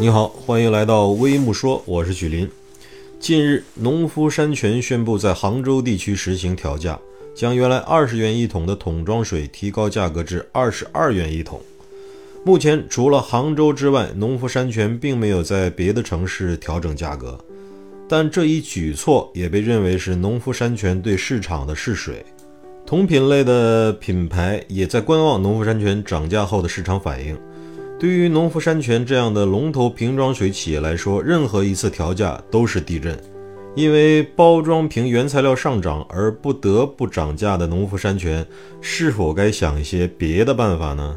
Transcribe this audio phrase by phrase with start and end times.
[0.00, 2.48] 你好，欢迎来到微木说，我是许林。
[3.18, 6.98] 近日，农夫山泉宣布在杭州地区实行调价，
[7.34, 11.60] 将原来二十元一桶的桶装水提高价格至二十二元一桶。
[12.46, 17.38] 目前，除了杭州之外，农夫山泉并没有在别的城市调整价格。
[18.08, 22.24] 但这一举措也被认为是农夫山泉对市场的试水。
[22.86, 27.38] 同品类的品牌也在观望农夫山泉涨价后的市场反应。
[28.00, 33.14] 对于农夫山泉这样的龙头瓶装水企业来说，任何一次调价都是地震，
[33.76, 38.42] 因为包装瓶原材料上涨而不得不涨价的农夫山泉，
[38.80, 41.14] 是否该想一些别的办法呢？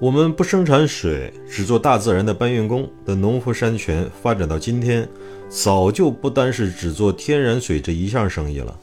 [0.00, 5.08] 我们不生产水，只做大自然的搬运工的农夫山泉，发展到今天，
[5.48, 8.78] 早就不单是只做天然水这一项生意了。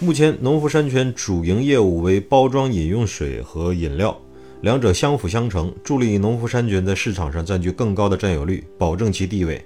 [0.00, 4.18] 目前，农夫山泉主营业务为包装饮用水和饮料。
[4.62, 9.60] 两者相辅相成，助力农夫山泉在市场上占据更高的占有率，保证其地位。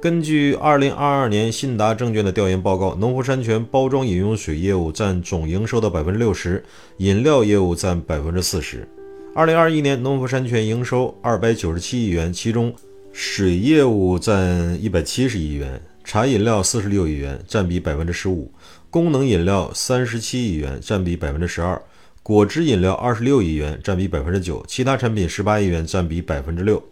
[0.00, 6.64] 根据2022年信达证券的调研报告，农夫山泉包装饮用水业务占总营收的百分之六十，
[6.96, 8.88] 饮料业务占百分之四十。
[9.34, 12.74] 2021年，农夫山泉营收二百九十七亿元，其中
[13.12, 18.50] 水业务占一百七十亿元，茶饮料四十六亿元，占比百分之十五，
[18.88, 21.78] 功能饮料三十七亿元，占比百分之十二。
[22.24, 26.82] 果汁饮料二十六亿元，占比百分之九；其他产品十八亿元，占比百分之六。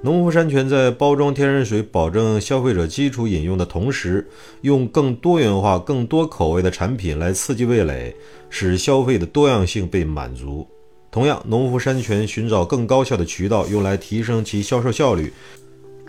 [0.00, 4.28] 农夫山泉在包装天然水，保证消费者基础饮用的同时，
[4.62, 8.12] 用更多元化、更多口味的产品来刺激味蕾，
[8.50, 10.66] 使消费的多样性被满足。
[11.12, 15.32] 同样，农夫山泉寻找更高效的渠道，用来提升其销售效率。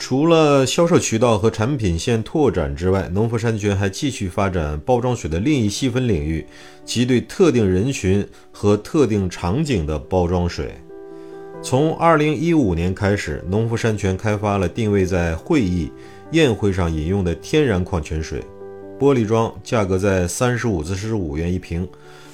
[0.04, 6.46] 除了销售渠道和产品线拓展之外，农夫山泉还继续发展包装水的另一细分领域，
[6.84, 10.76] 即对特定人群和特定场景的包装水。
[11.62, 15.90] 从2015年开始，农夫山泉开发了定位在会议、
[16.32, 18.44] 宴会上饮用的天然矿泉水，
[19.00, 21.88] 玻璃装，价格在35至45元一瓶。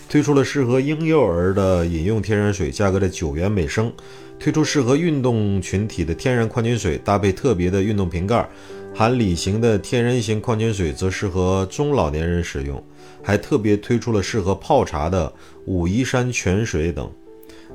[0.10, 3.94] 推出了适合婴幼儿的饮用天然水，价格在九元每升。
[4.40, 8.48] 推出适合运动群体的天然矿泉水，搭配特别的运动瓶盖，
[8.96, 12.82] 含锂型的天然型矿泉水则适合中老年人使用。
[13.22, 15.32] 还特别推出了适合泡茶的
[15.66, 17.12] 武夷山泉水等，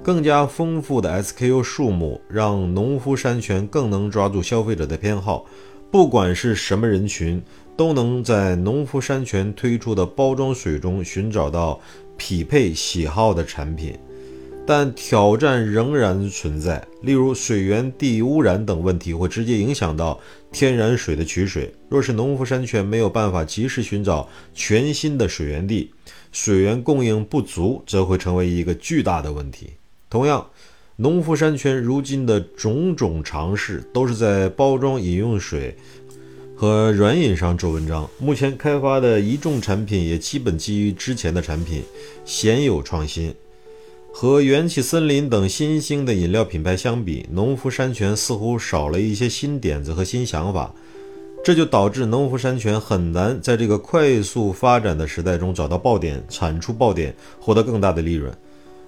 [0.02, 5.44] 更加丰富的 SKU 数目，让农夫山泉更能抓住消费者的偏好。
[5.90, 7.40] 不管是什么人群，
[7.76, 11.78] 都能在农夫山泉推出的包装水中寻找到
[12.16, 13.94] 匹配喜好的产品。
[14.66, 20.18] 但挑战仍然存在，例如水源地污染等问题会直接影响到
[20.50, 21.70] 天然水的取水。
[21.88, 25.90] 若是农夫山泉没有办法及时寻找全新的水源地，
[26.32, 29.70] 水源供应不足，则会成为一个巨大的问题。
[30.08, 30.46] 同样，
[30.96, 35.76] 农夫山泉如今的种种尝试，都是在包装饮用水
[36.56, 38.08] 和软饮上做文章。
[38.18, 41.82] 目前开发的一众产品也基本基于之前的产品，
[42.24, 43.34] 鲜有创新。
[44.16, 50.72] 和元气森林等新兴的饮料品牌相比，农夫山泉似乎少了一些新点子和新想法，
[51.42, 58.32] 这就导致农夫山泉很难在这个快速发展的时代中找到爆点，产出爆点，获得更大的利润。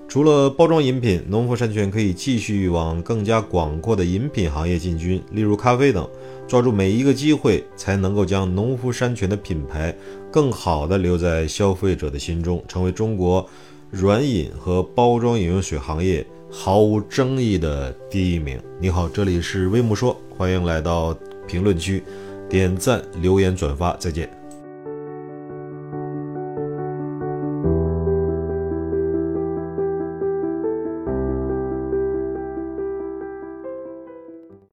[0.06, 6.08] 除了包装饮品，农夫山泉可以继续往更加广阔的饮品行业进军，例如咖啡等，
[6.46, 9.92] 抓住每一个机会，才能够将农夫山泉的品牌
[10.30, 13.44] 更好的留在消费者的心中，成为中国。
[13.90, 18.60] 软饮和包装饮用水行业毫无争议的第一名。
[18.80, 21.16] 你好，这里是微木说，欢迎来到
[21.46, 22.02] 评论区，
[22.48, 24.28] 点赞、留言、转发，再见。